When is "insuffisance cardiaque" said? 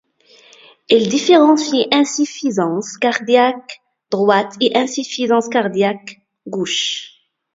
1.91-3.81, 4.75-6.21